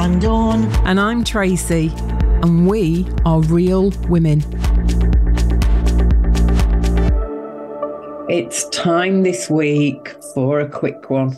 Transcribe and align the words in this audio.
I'm 0.00 0.18
Dawn. 0.18 0.64
And 0.86 0.98
I'm 0.98 1.24
Tracy. 1.24 1.92
And 2.42 2.66
we 2.66 3.06
are 3.26 3.42
real 3.42 3.90
women. 4.08 4.40
It's 8.30 8.66
time 8.70 9.24
this 9.24 9.50
week 9.50 10.16
for 10.32 10.60
a 10.60 10.70
quick 10.70 11.10
one. 11.10 11.36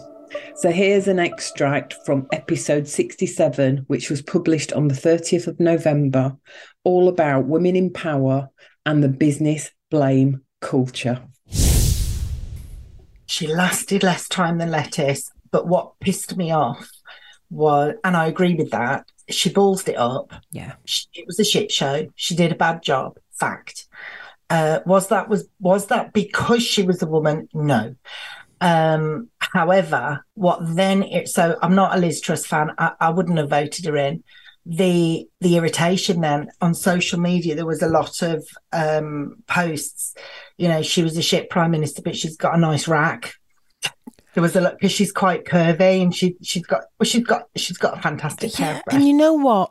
So 0.54 0.70
here's 0.70 1.08
an 1.08 1.18
extract 1.18 1.96
from 2.06 2.28
episode 2.32 2.86
67, 2.86 3.78
which 3.88 4.08
was 4.08 4.22
published 4.22 4.72
on 4.72 4.86
the 4.86 4.94
30th 4.94 5.48
of 5.48 5.58
November, 5.58 6.36
all 6.84 7.08
about 7.08 7.46
women 7.46 7.74
in 7.74 7.92
power 7.92 8.48
and 8.86 9.02
the 9.02 9.08
business 9.08 9.72
blame 9.90 10.40
culture. 10.60 11.20
She 13.26 13.48
lasted 13.48 14.04
less 14.04 14.28
time 14.28 14.58
than 14.58 14.70
lettuce, 14.70 15.32
but 15.50 15.66
what 15.66 15.98
pissed 15.98 16.36
me 16.36 16.52
off 16.52 16.88
was, 17.52 17.94
and 18.02 18.16
I 18.16 18.26
agree 18.26 18.54
with 18.54 18.70
that, 18.70 19.06
she 19.28 19.50
ballsed 19.50 19.88
it 19.88 19.96
up. 19.96 20.32
Yeah. 20.50 20.74
She, 20.84 21.06
it 21.14 21.26
was 21.26 21.38
a 21.38 21.44
shit 21.44 21.70
show. 21.70 22.08
She 22.16 22.34
did 22.34 22.52
a 22.52 22.56
bad 22.56 22.82
job. 22.82 23.18
Fact. 23.32 23.86
Uh, 24.50 24.80
was 24.84 25.08
that 25.08 25.28
was 25.28 25.48
was 25.58 25.86
that 25.86 26.12
because 26.12 26.62
she 26.62 26.82
was 26.82 27.02
a 27.02 27.06
woman? 27.06 27.48
No. 27.54 27.94
Um, 28.60 29.30
however, 29.38 30.24
what 30.34 30.60
then? 30.76 31.02
It, 31.02 31.28
so 31.28 31.58
I'm 31.62 31.74
not 31.74 31.96
a 31.96 32.00
Liz 32.00 32.20
Truss 32.20 32.46
fan. 32.46 32.70
I, 32.78 32.92
I 33.00 33.10
wouldn't 33.10 33.38
have 33.38 33.50
voted 33.50 33.84
her 33.86 33.96
in. 33.96 34.22
The 34.64 35.26
the 35.40 35.56
irritation 35.56 36.20
then 36.20 36.50
on 36.60 36.74
social 36.74 37.18
media, 37.18 37.54
there 37.56 37.66
was 37.66 37.82
a 37.82 37.88
lot 37.88 38.22
of 38.22 38.46
um, 38.72 39.42
posts. 39.48 40.14
You 40.58 40.68
know, 40.68 40.82
she 40.82 41.02
was 41.02 41.16
a 41.16 41.22
shit 41.22 41.50
prime 41.50 41.72
minister, 41.72 42.02
but 42.02 42.16
she's 42.16 42.36
got 42.36 42.54
a 42.54 42.60
nice 42.60 42.86
rack. 42.86 43.34
There 44.34 44.42
was 44.42 44.56
a 44.56 44.60
look 44.60 44.78
because 44.78 44.92
she's 44.92 45.12
quite 45.12 45.44
curvy 45.44 46.02
and 46.02 46.14
she 46.14 46.36
she's 46.42 46.64
got 46.64 46.82
well 46.98 47.04
she's 47.06 47.24
got 47.24 47.48
she's 47.56 47.76
got 47.78 47.98
a 47.98 48.02
fantastic 48.02 48.58
Yeah, 48.58 48.74
hair. 48.74 48.82
and 48.90 49.06
you 49.06 49.12
know 49.12 49.34
what? 49.34 49.70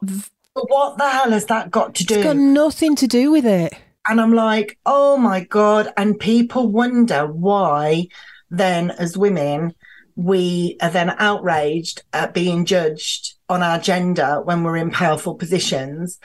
But 0.54 0.70
what 0.70 0.98
the 0.98 1.10
hell 1.10 1.32
has 1.32 1.46
that 1.46 1.72
got 1.72 1.96
to 1.96 2.04
do? 2.04 2.16
It's 2.16 2.24
got 2.24 2.36
nothing 2.38 2.96
to 2.98 3.08
do 3.08 3.32
with 3.32 3.46
it. 3.46 3.74
And 4.08 4.20
I'm 4.20 4.34
like, 4.34 4.78
oh 4.86 5.18
my 5.18 5.44
God. 5.46 5.94
And 5.98 6.20
people 6.20 6.68
wonder 6.68 7.26
why 7.28 8.08
then, 8.50 8.92
as 8.92 9.18
women, 9.18 9.74
we 10.16 10.78
are 10.82 10.90
then 10.90 11.12
outraged 11.18 12.04
at 12.12 12.34
being 12.34 12.66
judged 12.66 13.36
on 13.48 13.64
our 13.64 13.80
gender 13.80 14.42
when 14.44 14.64
we're 14.64 14.76
in 14.78 14.92
powerful 14.92 15.36
positions. 15.36 16.20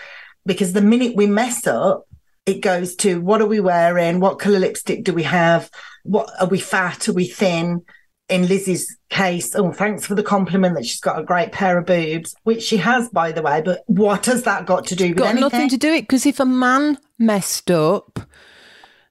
Because 0.45 0.73
the 0.73 0.81
minute 0.83 1.15
we 1.15 1.27
mess 1.27 1.67
up, 1.67 2.07
it 2.47 2.61
goes 2.63 2.95
to 2.97 3.21
what 3.21 3.41
are 3.41 3.47
we 3.47 3.61
wearing? 3.61 4.21
What 4.21 4.39
color 4.39 4.59
lipstick 4.59 5.05
do 5.05 5.13
we 5.13 5.23
have? 5.25 5.71
What 6.05 6.31
are 6.41 6.49
we 6.49 6.59
fat? 6.59 7.09
Are 7.09 7.13
we 7.13 7.27
thin? 7.29 7.83
In 8.29 8.49
Lizzie's 8.49 8.97
case, 9.09 9.55
oh, 9.55 9.71
thanks 9.73 10.05
for 10.05 10.17
the 10.17 10.23
compliment 10.23 10.75
that 10.75 10.85
she's 10.85 11.01
got 11.01 11.19
a 11.19 11.23
great 11.23 11.53
pair 11.53 11.79
of 11.79 11.87
boobs, 11.87 12.35
which 12.43 12.61
she 12.63 12.77
has, 12.79 13.09
by 13.11 13.31
the 13.31 13.41
way. 13.43 13.63
But 13.65 13.85
what 13.87 14.27
has 14.27 14.43
that 14.43 14.67
got 14.67 14.85
to 14.87 14.97
do 14.97 15.09
with 15.11 15.19
Got 15.19 15.27
anything? 15.29 15.41
nothing 15.43 15.69
to 15.69 15.77
do 15.77 15.93
it 15.93 16.03
because 16.03 16.27
if 16.27 16.41
a 16.41 16.45
man 16.45 16.99
messed 17.21 17.71
up, 17.71 18.19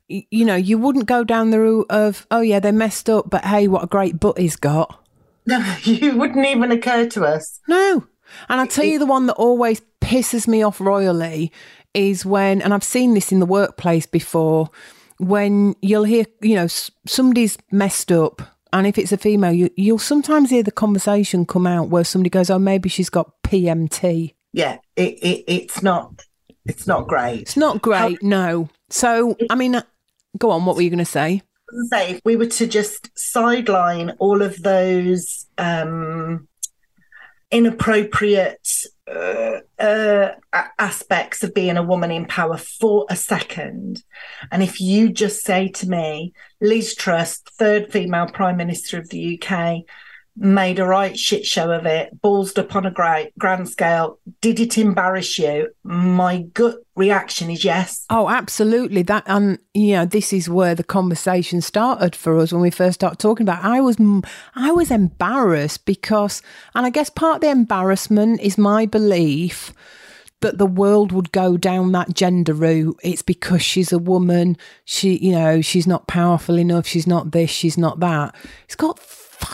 y- 0.10 0.26
you 0.30 0.44
know, 0.44 0.56
you 0.56 0.78
wouldn't 0.78 1.06
go 1.06 1.24
down 1.24 1.52
the 1.52 1.62
route 1.62 1.88
of, 1.90 2.28
oh 2.30 2.42
yeah, 2.42 2.60
they 2.60 2.74
messed 2.74 3.10
up, 3.10 3.30
but 3.30 3.46
hey, 3.46 3.70
what 3.70 3.84
a 3.86 3.88
great 3.88 4.20
butt 4.20 4.38
he's 4.38 4.56
got. 4.58 5.02
No, 5.48 5.60
you 5.84 6.18
wouldn't 6.18 6.44
even 6.48 6.72
occur 6.72 7.08
to 7.10 7.24
us. 7.24 7.60
No. 7.68 8.04
And 8.50 8.60
I 8.60 8.66
tell 8.66 8.84
you, 8.84 8.98
the 8.98 9.06
one 9.06 9.28
that 9.28 9.36
always 9.36 9.80
pisses 10.02 10.48
me 10.48 10.64
off 10.64 10.82
royally 10.82 11.52
is 11.94 12.26
when, 12.26 12.64
and 12.64 12.74
I've 12.74 12.84
seen 12.84 13.14
this 13.14 13.32
in 13.32 13.40
the 13.40 13.46
workplace 13.46 14.08
before, 14.08 14.72
when 15.20 15.76
you'll 15.84 16.04
hear, 16.06 16.26
you 16.42 16.56
know, 16.56 16.66
somebody's 17.06 17.60
messed 17.72 18.12
up. 18.12 18.42
And 18.74 18.86
if 18.86 18.98
it's 18.98 19.12
a 19.12 19.18
female, 19.18 19.54
you, 19.54 19.70
you'll 19.78 20.00
sometimes 20.00 20.50
hear 20.50 20.64
the 20.64 20.72
conversation 20.72 21.46
come 21.46 21.66
out 21.66 21.90
where 21.90 22.04
somebody 22.04 22.30
goes, 22.30 22.50
oh, 22.50 22.60
maybe 22.60 22.90
she's 22.90 23.10
got 23.10 23.32
PMT. 23.44 24.34
Yeah, 24.54 24.78
it, 24.96 25.14
it 25.22 25.44
it's 25.48 25.82
not 25.82 26.22
it's 26.66 26.88
not 26.88 27.08
great. 27.08 27.42
It's 27.42 27.58
not 27.58 27.82
great, 27.82 28.22
no. 28.24 28.70
So, 28.90 29.36
I 29.50 29.56
mean, 29.56 29.76
uh, 29.76 29.84
go 30.38 30.52
on, 30.52 30.66
what 30.66 30.76
were 30.76 30.82
you 30.82 30.90
going 30.90 30.98
to 31.00 31.06
say? 31.06 31.42
Say, 31.90 32.12
if 32.12 32.22
we 32.26 32.36
were 32.36 32.46
to 32.48 32.68
just 32.68 33.10
sideline 33.18 34.12
all 34.20 34.42
of 34.42 34.62
those 34.62 35.46
um, 35.58 36.48
inappropriate 37.52 38.68
uh, 39.08 39.55
uh, 39.80 40.32
aspects 40.80 41.44
of 41.44 41.54
being 41.54 41.78
a 41.78 41.84
woman 41.84 42.12
in 42.12 42.26
power 42.26 42.58
for 42.58 43.06
a 43.10 43.16
second, 43.16 44.04
and 44.52 44.64
if 44.64 44.80
you 44.80 45.12
just 45.12 45.44
say 45.44 45.68
to 45.70 45.90
me, 45.90 46.34
Liz 46.62 46.96
Truss, 46.96 47.40
third 47.58 47.92
female 47.92 48.28
prime 48.28 48.58
minister 48.58 48.98
of 48.98 49.10
the 49.10 49.40
UK, 49.42 49.84
made 50.38 50.80
a 50.80 50.86
right 50.86 51.18
shit 51.18 51.46
show 51.46 51.72
of 51.72 51.86
it, 51.86 52.22
ballsed 52.22 52.58
up 52.58 52.76
on 52.76 52.86
a 52.86 52.92
great 52.92 53.32
grand 53.38 53.70
scale. 53.70 54.20
Did 54.42 54.60
it 54.60 54.78
embarrass 54.78 55.40
you? 55.40 55.70
My 55.84 56.42
gut 56.54 56.78
reaction 56.96 57.50
is 57.50 57.64
yes. 57.64 58.06
Oh, 58.10 58.30
absolutely. 58.30 59.04
That 59.04 59.24
and 59.28 59.60
you 59.74 59.94
know, 59.94 60.06
this 60.06 60.34
is 60.34 60.50
where 60.50 60.76
the 60.76 60.84
conversation 60.84 61.62
started 61.62 62.16
for 62.16 62.38
us 62.38 62.52
when 62.52 62.62
we 62.62 62.72
first 62.72 62.96
started 62.96 63.20
talking 63.20 63.46
about. 63.46 63.64
It. 63.64 63.68
I 63.68 63.82
was, 63.82 63.98
I 64.56 64.72
was 64.72 64.92
embarrassed 64.92 65.86
because, 65.86 66.42
and 66.74 66.86
I 66.86 66.90
guess 66.90 67.10
part 67.10 67.36
of 67.36 67.42
the 67.42 67.50
embarrassment 67.50 68.42
is 68.42 68.58
my 68.58 68.86
belief 68.86 69.74
that 70.42 70.58
the 70.58 70.66
world 70.66 71.12
would 71.12 71.32
go 71.32 71.58
down 71.58 71.92
that 71.94 72.14
gender 72.14 72.54
route. 72.54 73.00
It's 73.04 73.22
because 73.22 73.62
she's 73.62 73.92
a 73.92 73.98
woman. 73.98 74.58
She, 74.84 75.18
you 75.18 75.32
know, 75.32 75.62
she's 75.62 75.88
not 75.88 76.08
powerful 76.08 76.60
enough. 76.60 76.86
She's 76.86 77.08
not 77.08 77.32
this. 77.32 77.50
She's 77.50 77.78
not 77.78 78.00
that. 78.02 78.36
It's 78.66 78.76
got 78.76 79.00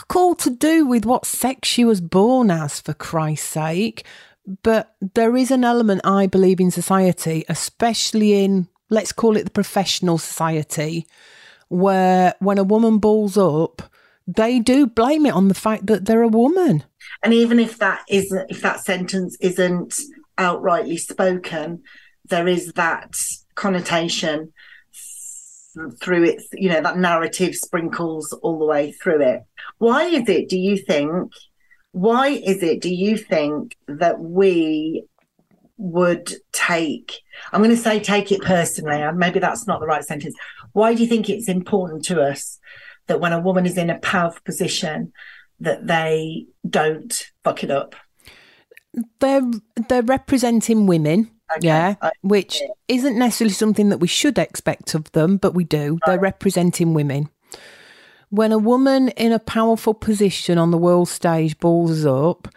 fuck 0.02 0.16
all 0.16 0.34
to 0.34 0.50
do 0.50 0.84
with 0.86 1.04
what 1.04 1.26
sex 1.26 1.68
she 1.68 1.84
was 1.84 2.00
born 2.00 2.50
as, 2.50 2.80
for 2.80 2.94
Christ's 2.94 3.48
sake. 3.48 4.04
But 4.62 4.94
there 5.14 5.36
is 5.36 5.50
an 5.50 5.64
element, 5.64 6.00
I 6.04 6.26
believe, 6.26 6.60
in 6.60 6.70
society, 6.70 7.44
especially 7.48 8.44
in, 8.44 8.68
let's 8.90 9.12
call 9.12 9.36
it 9.36 9.44
the 9.44 9.50
professional 9.50 10.18
society, 10.18 11.06
where 11.68 12.34
when 12.40 12.58
a 12.58 12.64
woman 12.64 12.98
balls 12.98 13.38
up, 13.38 13.82
they 14.26 14.58
do 14.58 14.86
blame 14.86 15.26
it 15.26 15.34
on 15.34 15.48
the 15.48 15.54
fact 15.54 15.86
that 15.86 16.06
they're 16.06 16.22
a 16.22 16.28
woman. 16.28 16.82
And 17.22 17.32
even 17.32 17.60
if 17.60 17.78
that 17.78 18.02
isn't, 18.08 18.50
if 18.50 18.60
that 18.62 18.84
sentence 18.84 19.36
isn't 19.40 19.94
outrightly 20.38 20.98
spoken, 20.98 21.82
there 22.24 22.48
is 22.48 22.72
that 22.72 23.14
connotation 23.54 24.52
through 26.00 26.24
it. 26.24 26.42
You 26.52 26.70
know, 26.70 26.80
that 26.80 26.98
narrative 26.98 27.54
sprinkles 27.54 28.32
all 28.42 28.58
the 28.58 28.66
way 28.66 28.92
through 28.92 29.22
it. 29.22 29.42
Why 29.78 30.04
is 30.04 30.28
it? 30.28 30.48
Do 30.48 30.58
you 30.58 30.76
think? 30.76 31.32
Why 31.92 32.28
is 32.28 32.62
it? 32.62 32.80
Do 32.80 32.92
you 32.92 33.16
think 33.16 33.76
that 33.86 34.20
we 34.20 35.04
would 35.76 36.32
take? 36.52 37.20
I'm 37.52 37.60
going 37.60 37.70
to 37.70 37.76
say 37.76 38.00
take 38.00 38.32
it 38.32 38.42
personally, 38.42 39.02
and 39.02 39.18
maybe 39.18 39.40
that's 39.40 39.66
not 39.66 39.80
the 39.80 39.86
right 39.86 40.04
sentence. 40.04 40.34
Why 40.72 40.94
do 40.94 41.02
you 41.02 41.08
think 41.08 41.28
it's 41.28 41.48
important 41.48 42.04
to 42.06 42.22
us 42.22 42.58
that 43.08 43.20
when 43.20 43.32
a 43.32 43.40
woman 43.40 43.66
is 43.66 43.76
in 43.76 43.90
a 43.90 43.98
powerful 43.98 44.40
position, 44.44 45.12
that 45.60 45.86
they 45.86 46.46
don't 46.68 47.30
fuck 47.44 47.62
it 47.64 47.70
up? 47.70 47.94
They're 49.20 49.50
they're 49.88 50.02
representing 50.02 50.86
women, 50.86 51.30
Okay, 51.58 51.66
yeah, 51.66 51.94
I- 52.00 52.10
which 52.22 52.60
isn't 52.88 53.18
necessarily 53.18 53.54
something 53.54 53.88
that 53.90 53.98
we 53.98 54.08
should 54.08 54.38
expect 54.38 54.94
of 54.94 55.10
them, 55.12 55.36
but 55.36 55.54
we 55.54 55.64
do. 55.64 55.98
They're 56.06 56.18
representing 56.18 56.94
women. 56.94 57.28
When 58.30 58.52
a 58.52 58.58
woman 58.58 59.08
in 59.10 59.32
a 59.32 59.38
powerful 59.38 59.92
position 59.94 60.56
on 60.58 60.70
the 60.70 60.78
world 60.78 61.08
stage 61.08 61.58
balls 61.58 62.06
up, 62.06 62.48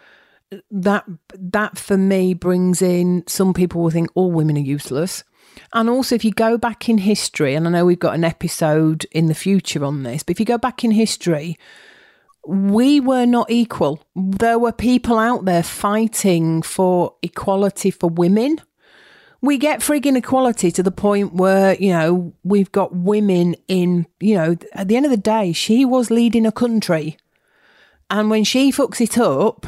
that 0.70 1.04
that 1.34 1.76
for 1.76 1.96
me 1.98 2.32
brings 2.32 2.80
in 2.80 3.24
some 3.26 3.52
people 3.52 3.82
will 3.82 3.90
think 3.90 4.08
all 4.14 4.30
women 4.30 4.56
are 4.56 4.60
useless. 4.60 5.24
And 5.72 5.88
also, 5.90 6.14
if 6.14 6.24
you 6.24 6.30
go 6.32 6.56
back 6.56 6.88
in 6.88 6.98
history, 6.98 7.54
and 7.54 7.66
I 7.66 7.70
know 7.70 7.84
we've 7.84 7.98
got 7.98 8.14
an 8.14 8.24
episode 8.24 9.04
in 9.12 9.26
the 9.26 9.34
future 9.34 9.84
on 9.84 10.02
this, 10.02 10.22
but 10.22 10.32
if 10.32 10.40
you 10.40 10.46
go 10.46 10.58
back 10.58 10.84
in 10.84 10.90
history, 10.92 11.58
we 12.46 13.00
were 13.00 13.26
not 13.26 13.50
equal. 13.50 14.00
There 14.14 14.58
were 14.58 14.72
people 14.72 15.18
out 15.18 15.46
there 15.46 15.62
fighting 15.62 16.62
for 16.62 17.14
equality 17.22 17.90
for 17.90 18.08
women. 18.08 18.60
We 19.46 19.58
get 19.58 19.78
frigging 19.78 20.16
equality 20.16 20.72
to 20.72 20.82
the 20.82 20.90
point 20.90 21.34
where, 21.34 21.76
you 21.76 21.90
know, 21.90 22.34
we've 22.42 22.72
got 22.72 22.96
women 22.96 23.54
in, 23.68 24.08
you 24.18 24.34
know, 24.34 24.56
at 24.72 24.88
the 24.88 24.96
end 24.96 25.06
of 25.06 25.12
the 25.12 25.16
day, 25.16 25.52
she 25.52 25.84
was 25.84 26.10
leading 26.10 26.46
a 26.46 26.50
country. 26.50 27.16
And 28.10 28.28
when 28.28 28.42
she 28.42 28.72
fucks 28.72 29.00
it 29.00 29.16
up, 29.16 29.66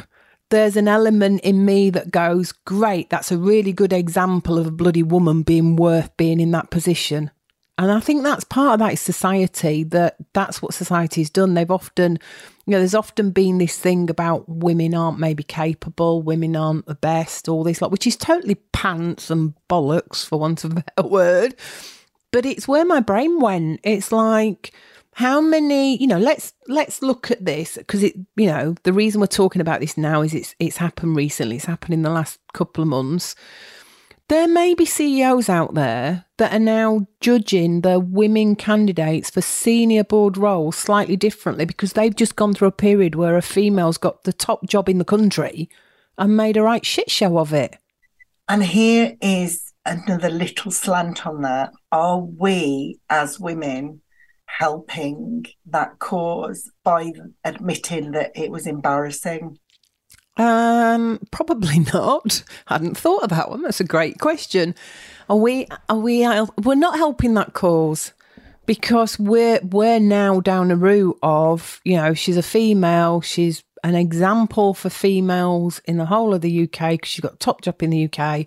there's 0.50 0.76
an 0.76 0.88
element 0.88 1.42
in 1.42 1.64
me 1.64 1.90
that 1.90 2.10
goes, 2.10 2.50
great, 2.50 3.08
that's 3.08 3.30
a 3.30 3.38
really 3.38 3.72
good 3.72 3.92
example 3.92 4.58
of 4.58 4.66
a 4.66 4.72
bloody 4.72 5.04
woman 5.04 5.42
being 5.42 5.76
worth 5.76 6.16
being 6.16 6.40
in 6.40 6.50
that 6.50 6.70
position. 6.72 7.30
And 7.78 7.92
I 7.92 8.00
think 8.00 8.24
that's 8.24 8.42
part 8.42 8.74
of 8.74 8.78
that 8.80 8.92
is 8.92 9.00
society, 9.00 9.84
that 9.84 10.16
that's 10.32 10.60
what 10.60 10.74
society's 10.74 11.30
done. 11.30 11.54
They've 11.54 11.70
often, 11.70 12.18
you 12.66 12.72
know, 12.72 12.78
there's 12.78 12.94
often 12.94 13.30
been 13.30 13.58
this 13.58 13.78
thing 13.78 14.10
about 14.10 14.48
women 14.48 14.94
aren't 14.94 15.20
maybe 15.20 15.44
capable, 15.44 16.20
women 16.20 16.56
aren't 16.56 16.86
the 16.86 16.96
best, 16.96 17.48
all 17.48 17.62
this, 17.62 17.80
like, 17.80 17.92
which 17.92 18.06
is 18.06 18.16
totally 18.16 18.56
pants 18.72 19.30
and 19.30 19.54
bollocks, 19.70 20.26
for 20.26 20.40
want 20.40 20.64
of 20.64 20.72
a 20.72 20.82
better 20.82 21.08
word. 21.08 21.54
But 22.32 22.44
it's 22.44 22.66
where 22.66 22.84
my 22.84 22.98
brain 22.98 23.38
went. 23.38 23.78
It's 23.84 24.10
like, 24.10 24.74
how 25.12 25.40
many 25.40 26.00
you 26.00 26.06
know 26.06 26.18
let's 26.18 26.52
let's 26.68 27.02
look 27.02 27.28
at 27.32 27.44
this 27.44 27.76
because 27.76 28.04
it 28.04 28.14
you 28.36 28.46
know 28.46 28.76
the 28.84 28.92
reason 28.92 29.20
we're 29.20 29.26
talking 29.26 29.60
about 29.60 29.80
this 29.80 29.98
now 29.98 30.22
is 30.22 30.32
it's 30.32 30.54
it's 30.60 30.76
happened 30.76 31.16
recently 31.16 31.56
it's 31.56 31.64
happened 31.64 31.92
in 31.92 32.02
the 32.02 32.10
last 32.10 32.38
couple 32.52 32.82
of 32.82 32.88
months 32.88 33.34
there 34.28 34.48
may 34.48 34.74
be 34.74 34.84
CEOs 34.84 35.48
out 35.48 35.74
there 35.74 36.26
that 36.36 36.52
are 36.52 36.58
now 36.58 37.06
judging 37.20 37.80
the 37.80 37.98
women 37.98 38.56
candidates 38.56 39.30
for 39.30 39.40
senior 39.40 40.04
board 40.04 40.36
roles 40.36 40.76
slightly 40.76 41.16
differently 41.16 41.64
because 41.64 41.94
they've 41.94 42.14
just 42.14 42.36
gone 42.36 42.52
through 42.52 42.68
a 42.68 42.72
period 42.72 43.14
where 43.14 43.36
a 43.36 43.42
female's 43.42 43.98
got 43.98 44.24
the 44.24 44.32
top 44.32 44.66
job 44.66 44.88
in 44.88 44.98
the 44.98 45.04
country 45.04 45.68
and 46.18 46.36
made 46.36 46.56
a 46.56 46.62
right 46.62 46.84
shit 46.84 47.10
show 47.10 47.38
of 47.38 47.54
it. 47.54 47.78
And 48.48 48.62
here 48.62 49.16
is 49.20 49.72
another 49.86 50.30
little 50.30 50.70
slant 50.70 51.26
on 51.26 51.42
that. 51.42 51.70
Are 51.90 52.20
we 52.20 53.00
as 53.08 53.40
women 53.40 54.02
helping 54.46 55.46
that 55.66 55.98
cause 55.98 56.70
by 56.84 57.12
admitting 57.44 58.12
that 58.12 58.32
it 58.34 58.50
was 58.50 58.66
embarrassing? 58.66 59.58
Um, 60.38 61.18
probably 61.30 61.80
not. 61.92 62.42
Hadn't 62.66 62.96
thought 62.96 63.24
of 63.24 63.30
that 63.30 63.50
one. 63.50 63.62
That's 63.62 63.80
a 63.80 63.84
great 63.84 64.18
question. 64.18 64.74
Are 65.28 65.36
we? 65.36 65.66
Are 65.88 65.98
we? 65.98 66.20
We're 66.56 66.74
not 66.74 66.96
helping 66.96 67.34
that 67.34 67.52
cause 67.52 68.12
because 68.64 69.18
we're 69.18 69.60
we're 69.62 69.98
now 69.98 70.40
down 70.40 70.70
a 70.70 70.76
route 70.76 71.18
of 71.22 71.80
you 71.84 71.96
know 71.96 72.14
she's 72.14 72.36
a 72.36 72.42
female. 72.42 73.20
She's 73.20 73.64
an 73.82 73.94
example 73.94 74.74
for 74.74 74.90
females 74.90 75.80
in 75.84 75.96
the 75.96 76.06
whole 76.06 76.34
of 76.34 76.40
the 76.40 76.64
UK 76.64 76.92
because 76.92 77.08
she's 77.08 77.20
got 77.20 77.40
top 77.40 77.62
job 77.62 77.82
in 77.82 77.90
the 77.90 78.04
UK, 78.04 78.46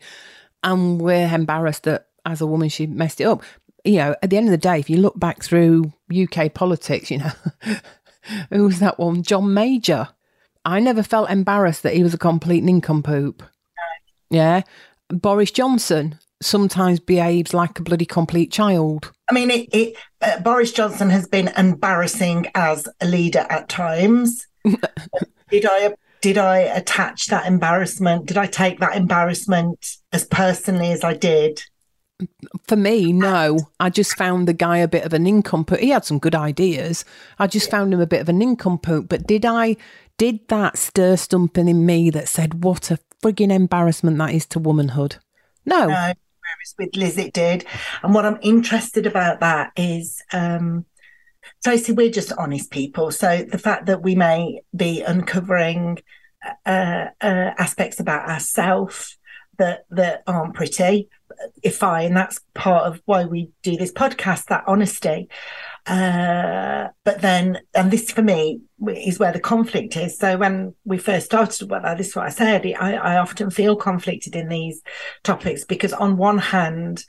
and 0.64 1.02
we're 1.02 1.28
embarrassed 1.28 1.84
that 1.84 2.08
as 2.26 2.40
a 2.40 2.48
woman 2.48 2.70
she 2.70 2.88
messed 2.88 3.20
it 3.20 3.26
up. 3.26 3.44
You 3.84 3.98
know, 3.98 4.16
at 4.22 4.30
the 4.30 4.38
end 4.38 4.48
of 4.48 4.52
the 4.52 4.58
day, 4.58 4.80
if 4.80 4.90
you 4.90 4.98
look 4.98 5.20
back 5.20 5.44
through 5.44 5.92
UK 6.16 6.54
politics, 6.54 7.10
you 7.10 7.18
know, 7.18 7.32
who 8.52 8.66
was 8.66 8.80
that 8.80 9.00
one? 9.00 9.24
John 9.24 9.54
Major 9.54 10.10
I 10.66 10.80
never 10.80 11.04
felt 11.04 11.30
embarrassed 11.30 11.84
that 11.84 11.96
he 11.96 12.04
was 12.04 12.14
a 12.14 12.20
complete 12.20 12.64
nincompoop. 12.64 13.44
Yeah. 14.30 14.62
Boris 15.10 15.52
Johnson 15.52 16.20
sometimes 16.42 17.00
behaves 17.00 17.54
like 17.54 17.80
a 17.80 17.84
bloody 17.84 18.06
complete 18.06 18.52
child. 18.52 19.12
I 19.30 19.34
mean, 19.34 19.52
it, 19.52 19.70
it 19.74 19.98
uh, 20.22 20.40
Boris 20.40 20.72
Johnson 20.72 21.10
has 21.10 21.28
been 21.28 21.50
embarrassing 21.58 22.48
as 22.56 22.88
a 23.00 23.08
leader 23.08 23.46
at 23.50 23.70
times. 23.70 24.48
did 25.50 25.66
I 25.66 25.94
did 26.22 26.38
I 26.38 26.60
attach 26.60 27.28
that 27.28 27.48
embarrassment? 27.48 28.28
Did 28.28 28.38
I 28.38 28.46
take 28.46 28.80
that 28.80 28.96
embarrassment 28.96 29.98
as 30.12 30.26
personally 30.26 30.92
as 30.92 31.04
I 31.04 31.14
did? 31.16 31.64
For 32.68 32.76
me, 32.76 33.12
no. 33.12 33.58
I 33.80 33.90
just 33.90 34.16
found 34.16 34.48
the 34.48 34.54
guy 34.54 34.78
a 34.78 34.88
bit 34.88 35.04
of 35.04 35.14
a 35.14 35.20
nincompoop. 35.20 35.80
He 35.80 35.90
had 35.90 36.06
some 36.06 36.20
good 36.20 36.36
ideas. 36.36 37.04
I 37.40 37.48
just 37.48 37.72
found 37.72 37.92
him 37.92 38.00
a 38.00 38.06
bit 38.06 38.22
of 38.22 38.30
a 38.30 38.34
nincompoop. 38.34 39.10
But 39.10 39.26
did 39.26 39.44
I 39.44 39.78
did 40.22 40.48
that 40.50 40.78
stir 40.78 41.18
something 41.18 41.68
in 41.68 41.84
me 41.84 42.12
that 42.12 42.30
said, 42.30 42.64
what 42.64 42.92
a 42.92 43.00
frigging 43.24 43.52
embarrassment 43.52 44.20
that 44.20 44.36
is 44.36 44.46
to 44.46 44.60
womanhood? 44.60 45.16
No. 45.66 45.88
no 45.88 46.14
whereas 46.44 46.76
with 46.78 46.96
Liz 46.96 47.18
it 47.18 47.34
did. 47.34 47.66
And 48.04 48.14
what 48.14 48.24
I'm 48.24 48.38
interested 48.44 49.08
about 49.08 49.40
that 49.40 49.72
is 49.76 50.22
um 50.32 50.86
Tracy, 51.64 51.92
we're 51.92 52.12
just 52.12 52.32
honest 52.34 52.70
people. 52.70 53.10
So 53.10 53.44
the 53.52 53.58
fact 53.58 53.88
that 53.88 54.04
we 54.04 54.14
may 54.14 54.62
be 54.76 55.02
uncovering 55.02 55.98
uh, 56.68 57.08
uh, 57.20 57.52
aspects 57.58 58.00
about 58.00 58.30
ourselves 58.30 59.18
that 59.58 59.86
that 59.90 60.22
aren't 60.28 60.54
pretty, 60.54 61.10
if 61.64 61.78
fine, 61.78 62.14
that's 62.14 62.42
part 62.54 62.84
of 62.84 63.02
why 63.06 63.26
we 63.26 63.50
do 63.64 63.76
this 63.76 63.92
podcast, 63.92 64.46
that 64.46 64.66
honesty. 64.68 65.30
Uh, 65.88 66.90
but 67.04 67.22
then, 67.22 67.60
and 67.74 67.90
this 67.92 68.12
for 68.12 68.22
me 68.22 68.62
is 68.88 69.20
where 69.20 69.32
the 69.32 69.40
conflict 69.40 69.98
is. 69.98 70.18
So 70.18 70.38
when 70.38 70.76
we 70.86 70.98
first 70.98 71.26
started, 71.26 71.70
well, 71.70 71.96
this 71.96 72.10
is 72.10 72.16
what 72.16 72.28
I 72.28 72.30
said. 72.30 72.66
I, 72.80 72.94
I 72.94 73.18
often 73.18 73.50
feel 73.50 73.76
conflicted 73.76 74.36
in 74.36 74.50
these 74.50 74.82
topics 75.24 75.66
because 75.66 75.94
on 75.94 76.18
one 76.18 76.38
hand, 76.38 77.04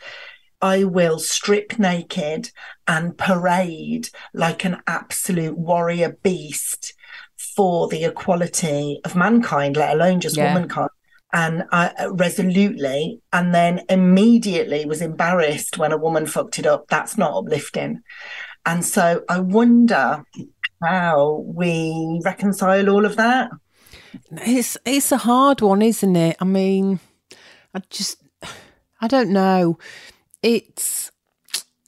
I 0.60 0.84
will 0.84 1.18
strip 1.18 1.78
naked 1.78 2.50
and 2.86 3.18
parade 3.18 4.08
like 4.32 4.64
an 4.64 4.80
absolute 4.86 5.58
warrior 5.58 6.16
beast 6.22 6.94
for 7.36 7.88
the 7.88 8.04
equality 8.04 9.00
of 9.04 9.16
mankind, 9.16 9.76
let 9.76 9.94
alone 9.94 10.20
just 10.20 10.36
yeah. 10.36 10.54
womankind 10.54 10.90
and 11.32 11.64
I 11.72 12.08
resolutely 12.10 13.20
and 13.32 13.54
then 13.54 13.82
immediately 13.88 14.84
was 14.84 15.00
embarrassed 15.00 15.78
when 15.78 15.92
a 15.92 15.96
woman 15.96 16.26
fucked 16.26 16.58
it 16.58 16.66
up. 16.66 16.88
That's 16.88 17.16
not 17.16 17.34
uplifting. 17.34 18.02
And 18.64 18.84
so 18.84 19.24
I 19.28 19.40
wonder 19.40 20.24
how 20.82 21.44
we 21.46 22.20
reconcile 22.24 22.88
all 22.88 23.04
of 23.04 23.16
that. 23.16 23.50
It's 24.32 24.76
it's 24.84 25.12
a 25.12 25.16
hard 25.18 25.60
one, 25.60 25.82
isn't 25.82 26.16
it? 26.16 26.36
I 26.40 26.44
mean, 26.44 27.00
I 27.74 27.82
just 27.90 28.22
I 29.00 29.08
don't 29.08 29.30
know. 29.30 29.78
It's 30.42 31.10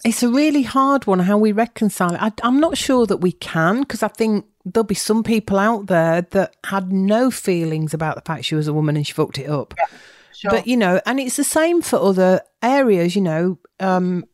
it's 0.05 0.23
a 0.23 0.29
really 0.29 0.62
hard 0.62 1.06
one 1.06 1.21
how 1.21 1.38
we 1.38 1.53
reconcile 1.53 2.15
it. 2.15 2.21
I, 2.21 2.32
I'm 2.43 2.61
not 2.61 2.76
sure 2.76 3.06
that 3.06 3.19
we 3.19 3.32
can 3.32 3.81
because 3.81 4.03
I 4.03 4.09
think 4.09 4.47
there'll 4.65 4.85
be 4.85 4.94
some 4.94 5.23
people 5.23 5.59
out 5.59 5.87
there 5.87 6.23
that 6.23 6.56
had 6.65 6.93
no 6.93 7.31
feelings 7.31 7.94
about 7.94 8.15
the 8.17 8.23
fact 8.23 8.44
she 8.44 8.55
was 8.55 8.69
a 8.69 8.73
woman 8.73 8.97
and 8.97 9.06
she 9.06 9.12
fucked 9.12 9.38
it 9.38 9.49
up. 9.49 9.75
Yeah, 9.76 9.99
sure. 10.35 10.50
But 10.50 10.67
you 10.67 10.76
know, 10.76 11.00
and 11.06 11.21
it's 11.21 11.37
the 11.37 11.44
same 11.44 11.82
for 11.82 11.99
other 11.99 12.43
areas. 12.62 13.17
You 13.17 13.23
know, 13.23 13.59
um, 13.81 14.25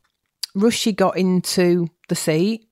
Rishi 0.54 0.92
got 0.92 1.16
into 1.16 1.88
the 2.10 2.14
seat. 2.14 2.66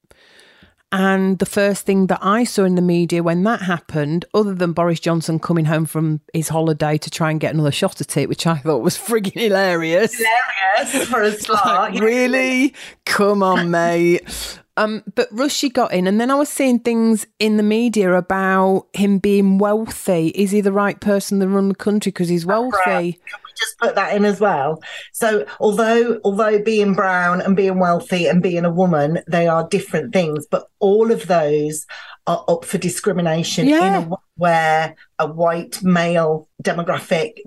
And 0.90 1.38
the 1.38 1.46
first 1.46 1.85
thing 1.85 2.06
that 2.06 2.20
I 2.23 2.44
saw 2.44 2.64
in 2.64 2.75
the 2.75 2.82
media 2.82 3.23
when 3.23 3.43
that 3.44 3.61
happened, 3.61 4.25
other 4.32 4.55
than 4.55 4.73
Boris 4.73 5.00
Johnson 5.00 5.38
coming 5.38 5.67
home 5.67 5.85
from 5.85 6.23
his 6.32 6.49
holiday 6.49 6.96
to 6.96 7.11
try 7.11 7.31
and 7.31 7.38
get 7.38 7.52
another 7.52 7.73
shot 7.73 8.00
at 8.00 8.17
it, 8.17 8.29
which 8.29 8.46
I 8.46 8.56
thought 8.58 8.82
was 8.82 8.96
frigging 8.99 9.38
hilarious. 9.38 10.17
Hilarious 10.17 11.08
for 11.08 11.23
a 11.23 11.32
start. 11.38 11.93
Like, 11.93 12.02
really? 12.02 12.75
Come 13.05 13.43
on, 13.43 13.70
mate. 13.70 14.58
Um, 14.79 15.02
but 15.14 15.29
Rishi 15.32 15.69
got 15.69 15.93
in, 15.93 16.06
and 16.06 16.20
then 16.20 16.31
I 16.31 16.37
was 16.37 16.49
seeing 16.49 16.79
things 16.79 17.26
in 17.38 17.56
the 17.56 17.62
media 17.64 18.14
about 18.14 18.87
him 18.94 19.19
being 19.19 19.58
wealthy. 19.58 20.29
Is 20.29 20.52
he 20.52 20.61
the 20.61 20.73
right 20.73 20.99
person 21.00 21.41
to 21.41 21.49
run 21.49 21.69
the 21.69 21.75
country 21.75 22.12
because 22.12 22.29
he's 22.29 22.46
wealthy? 22.46 23.19
Just 23.58 23.78
put 23.78 23.94
that 23.94 24.14
in 24.14 24.25
as 24.25 24.40
well? 24.40 24.82
So, 25.12 25.46
although 25.60 26.20
although 26.25 26.62
being 26.62 26.94
brown 26.94 27.40
and 27.40 27.56
being 27.56 27.78
wealthy 27.78 28.26
and 28.26 28.43
being 28.43 28.64
a 28.64 28.72
woman, 28.72 29.20
they 29.26 29.46
are 29.46 29.69
different 29.69 30.12
things, 30.12 30.46
but 30.50 30.69
all 30.78 31.10
of 31.10 31.26
those 31.26 31.87
are 32.26 32.44
up 32.49 32.64
for 32.64 32.78
discrimination 32.78 33.66
yeah. 33.66 34.02
in 34.02 34.12
a 34.12 34.16
where 34.37 34.94
a 35.19 35.27
white 35.27 35.82
male 35.82 36.48
demographic 36.62 37.38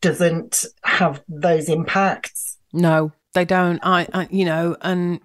doesn't 0.00 0.64
have 0.84 1.22
those 1.28 1.68
impacts. 1.68 2.58
No, 2.72 3.12
they 3.34 3.44
don't. 3.44 3.80
I, 3.82 4.06
I 4.12 4.28
you 4.30 4.44
know, 4.44 4.76
and 4.80 5.20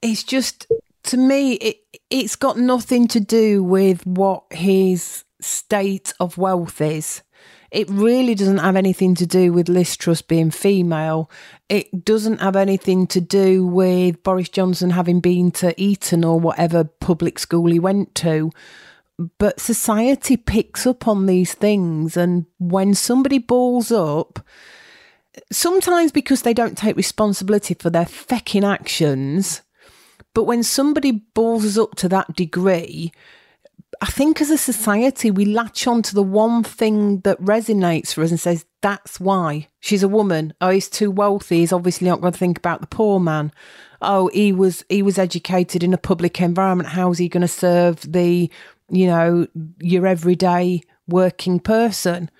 it's 0.00 0.22
just 0.24 0.66
to 1.04 1.16
me 1.16 1.54
it 1.54 1.76
it's 2.10 2.36
got 2.36 2.58
nothing 2.58 3.08
to 3.08 3.20
do 3.20 3.62
with 3.62 4.06
what 4.06 4.44
his 4.50 5.24
state 5.40 6.12
of 6.20 6.38
wealth 6.38 6.80
is. 6.80 7.22
It 7.72 7.88
really 7.88 8.34
doesn't 8.34 8.58
have 8.58 8.76
anything 8.76 9.14
to 9.14 9.26
do 9.26 9.50
with 9.50 9.70
Liz 9.70 9.96
Truss 9.96 10.20
being 10.20 10.50
female. 10.50 11.30
It 11.70 12.04
doesn't 12.04 12.42
have 12.42 12.54
anything 12.54 13.06
to 13.08 13.20
do 13.20 13.66
with 13.66 14.22
Boris 14.22 14.50
Johnson 14.50 14.90
having 14.90 15.20
been 15.20 15.50
to 15.52 15.80
Eton 15.80 16.22
or 16.22 16.38
whatever 16.38 16.84
public 16.84 17.38
school 17.38 17.70
he 17.70 17.78
went 17.78 18.14
to. 18.16 18.50
But 19.38 19.58
society 19.58 20.36
picks 20.36 20.86
up 20.86 21.08
on 21.08 21.24
these 21.24 21.54
things. 21.54 22.14
And 22.14 22.44
when 22.58 22.92
somebody 22.92 23.38
balls 23.38 23.90
up, 23.90 24.44
sometimes 25.50 26.12
because 26.12 26.42
they 26.42 26.52
don't 26.52 26.76
take 26.76 26.96
responsibility 26.96 27.72
for 27.72 27.88
their 27.88 28.04
fecking 28.04 28.70
actions, 28.70 29.62
but 30.34 30.44
when 30.44 30.62
somebody 30.62 31.10
balls 31.10 31.78
up 31.78 31.94
to 31.96 32.08
that 32.10 32.36
degree, 32.36 33.12
I 34.00 34.06
think 34.06 34.40
as 34.40 34.50
a 34.50 34.58
society, 34.58 35.30
we 35.30 35.44
latch 35.44 35.86
on 35.86 36.02
to 36.02 36.14
the 36.14 36.22
one 36.22 36.64
thing 36.64 37.20
that 37.20 37.40
resonates 37.40 38.14
for 38.14 38.22
us 38.22 38.30
and 38.30 38.40
says, 38.40 38.64
that's 38.80 39.20
why 39.20 39.68
she's 39.80 40.02
a 40.02 40.08
woman. 40.08 40.54
Oh, 40.60 40.70
he's 40.70 40.88
too 40.88 41.10
wealthy. 41.10 41.58
He's 41.58 41.72
obviously 41.72 42.08
not 42.08 42.20
going 42.20 42.32
to 42.32 42.38
think 42.38 42.58
about 42.58 42.80
the 42.80 42.86
poor 42.86 43.20
man. 43.20 43.52
Oh, 44.00 44.28
he 44.32 44.52
was 44.52 44.84
he 44.88 45.02
was 45.02 45.18
educated 45.18 45.84
in 45.84 45.94
a 45.94 45.98
public 45.98 46.40
environment. 46.40 46.88
How's 46.88 47.18
he 47.18 47.28
going 47.28 47.42
to 47.42 47.48
serve 47.48 48.00
the, 48.00 48.50
you 48.88 49.06
know, 49.06 49.46
your 49.78 50.06
everyday 50.06 50.80
working 51.06 51.60
person? 51.60 52.30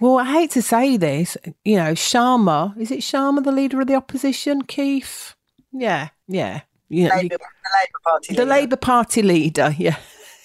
Well, 0.00 0.18
I 0.18 0.24
hate 0.24 0.50
to 0.52 0.62
say 0.62 0.96
this, 0.96 1.36
you 1.64 1.76
know, 1.76 1.92
Sharma, 1.92 2.76
is 2.78 2.90
it 2.90 3.00
Sharma, 3.00 3.44
the 3.44 3.52
leader 3.52 3.80
of 3.80 3.86
the 3.86 3.94
opposition? 3.94 4.62
Keith? 4.62 5.34
Yeah, 5.72 6.08
yeah 6.26 6.62
know, 6.92 7.14
Labour, 7.14 7.28
the 7.28 7.70
Labour 7.78 7.98
Party, 8.04 8.34
the 8.34 8.42
leader. 8.42 8.50
Labour 8.50 8.76
Party 8.76 9.22
leader, 9.22 9.74
yeah. 9.78 9.96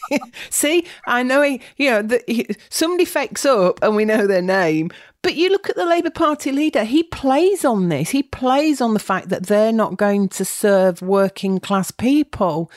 See, 0.50 0.86
I 1.06 1.24
know 1.24 1.42
he, 1.42 1.62
you 1.78 1.90
know, 1.90 2.02
the, 2.02 2.24
he, 2.28 2.48
somebody 2.70 3.06
fakes 3.06 3.46
up 3.46 3.80
and 3.82 3.96
we 3.96 4.06
know 4.06 4.28
their 4.28 4.42
name. 4.42 4.92
But 5.22 5.36
you 5.36 5.50
look 5.50 5.70
at 5.70 5.76
the 5.76 5.86
Labour 5.86 6.12
Party 6.12 6.52
leader, 6.52 6.84
he 6.84 7.04
plays 7.04 7.66
on 7.66 7.90
this. 7.90 8.12
He 8.12 8.24
plays 8.24 8.80
on 8.80 8.94
the 8.94 9.00
fact 9.00 9.30
that 9.30 9.48
they're 9.48 9.74
not 9.74 9.98
going 9.98 10.30
to 10.30 10.46
serve 10.46 11.02
working 11.02 11.60
class 11.60 11.92
people. 11.92 12.72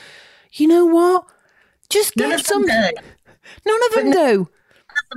You 0.51 0.67
know 0.67 0.85
what? 0.85 1.25
Just 1.89 2.17
None 2.17 2.29
get 2.29 2.41
of 2.41 2.47
them 2.47 2.67
some. 2.67 2.67
do. 2.67 2.91
None 3.65 3.79
of 3.89 3.95
them 3.95 4.11
do. 4.11 4.49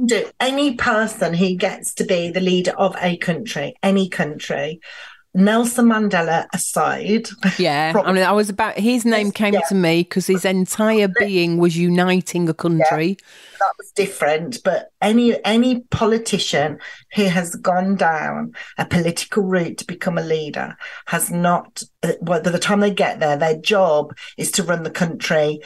do 0.06 0.30
any 0.40 0.74
person 0.76 1.34
who 1.34 1.54
gets 1.56 1.94
to 1.94 2.04
be 2.04 2.30
the 2.30 2.40
leader 2.40 2.72
of 2.72 2.96
a 3.00 3.16
country, 3.16 3.74
any 3.82 4.08
country, 4.08 4.80
Nelson 5.34 5.86
Mandela 5.86 6.46
aside, 6.52 7.26
Yeah, 7.58 7.92
I 8.04 8.12
mean, 8.12 8.22
I 8.22 8.32
was 8.32 8.48
about 8.48 8.78
his 8.78 9.04
name 9.04 9.32
came 9.32 9.54
Yeah. 9.54 9.60
to 9.68 9.74
me 9.74 10.02
because 10.02 10.26
his 10.28 10.44
entire 10.44 11.08
being 11.08 11.58
was 11.58 11.76
uniting 11.76 12.48
a 12.48 12.54
country. 12.54 13.16
that 13.58 13.72
was 13.78 13.90
different. 13.92 14.58
But 14.64 14.90
any 15.02 15.42
any 15.44 15.80
politician 15.90 16.78
who 17.14 17.24
has 17.24 17.54
gone 17.56 17.96
down 17.96 18.52
a 18.78 18.84
political 18.86 19.42
route 19.42 19.78
to 19.78 19.86
become 19.86 20.18
a 20.18 20.22
leader 20.22 20.76
has 21.06 21.30
not. 21.30 21.82
uh, 22.02 22.12
Well, 22.20 22.40
by 22.42 22.50
the 22.50 22.58
time 22.58 22.80
they 22.80 22.90
get 22.92 23.18
there, 23.20 23.36
their 23.36 23.56
job 23.56 24.14
is 24.36 24.50
to 24.52 24.62
run 24.62 24.82
the 24.84 24.90
country 24.90 25.60